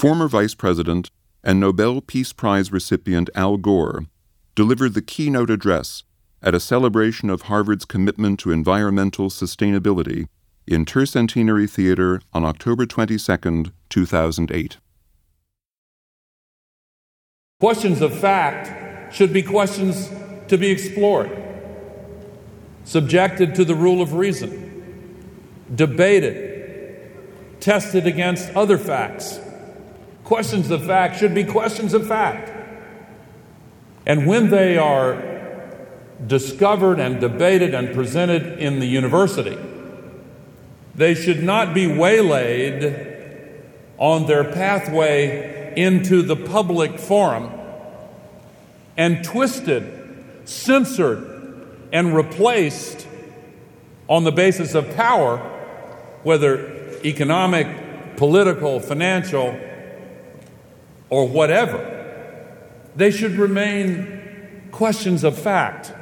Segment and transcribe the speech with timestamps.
[0.00, 1.10] former Vice President
[1.44, 4.06] and Nobel Peace Prize recipient Al Gore
[4.54, 6.04] delivered the keynote address
[6.42, 10.26] at a celebration of Harvard's commitment to environmental sustainability
[10.66, 14.78] in Tercentenary Theater on October 22, 2008.
[17.60, 20.10] Questions of fact should be questions
[20.48, 21.30] to be explored,
[22.84, 25.12] subjected to the rule of reason,
[25.74, 29.38] debated, tested against other facts.
[30.30, 32.52] Questions of fact should be questions of fact.
[34.06, 35.20] And when they are
[36.24, 39.58] discovered and debated and presented in the university,
[40.94, 43.64] they should not be waylaid
[43.98, 47.50] on their pathway into the public forum
[48.96, 51.26] and twisted, censored,
[51.92, 53.04] and replaced
[54.06, 55.38] on the basis of power,
[56.22, 57.66] whether economic,
[58.16, 59.58] political, financial,
[61.10, 61.96] or whatever.
[62.96, 65.92] They should remain questions of fact.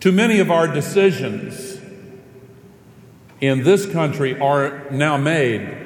[0.00, 1.80] Too many of our decisions
[3.40, 5.76] in this country are now made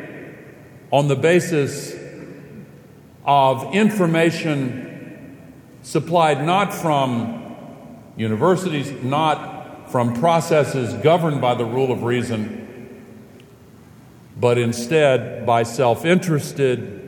[0.90, 1.94] on the basis
[3.24, 5.36] of information
[5.82, 7.56] supplied not from
[8.16, 13.02] universities, not from processes governed by the rule of reason,
[14.38, 17.03] but instead by self interested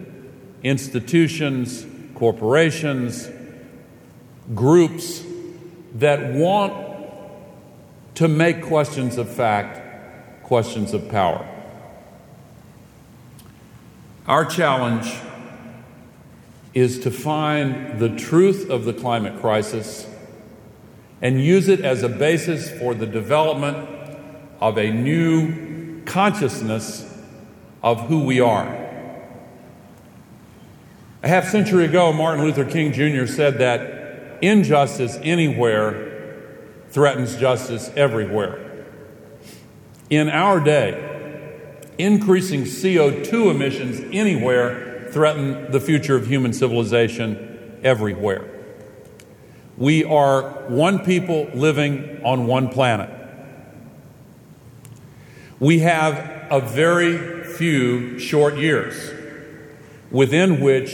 [0.67, 3.28] institutions, corporations,
[4.55, 5.25] groups
[5.95, 6.75] that want
[8.14, 9.83] to make questions of fact
[10.42, 11.47] questions of power.
[14.27, 15.12] Our challenge
[16.73, 20.06] is to find the truth of the climate crisis
[21.23, 23.89] and use it as a basis for the development
[24.61, 27.12] of a new consciousness
[27.83, 28.86] of who we are.
[31.22, 33.27] A half century ago, Martin Luther King Jr.
[33.27, 36.45] said that injustice anywhere
[36.91, 38.85] threatens justice everywhere.
[40.11, 48.52] In our day, increasing CO2 emissions anywhere threaten the future of human civilization everywhere.
[49.79, 53.11] We are one people living on one planet.
[55.58, 59.17] We have a very few short years
[60.11, 60.92] within which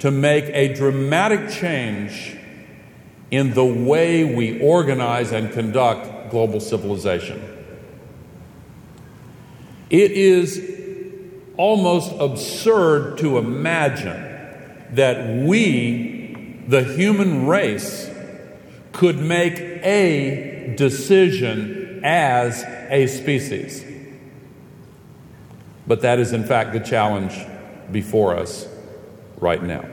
[0.00, 2.36] to make a dramatic change
[3.30, 7.42] in the way we organize and conduct global civilization.
[9.90, 10.74] It is
[11.56, 14.22] almost absurd to imagine
[14.92, 18.10] that we, the human race,
[18.92, 23.84] could make a decision as a species.
[25.86, 27.34] But that is, in fact, the challenge
[27.92, 28.66] before us
[29.38, 29.84] right now.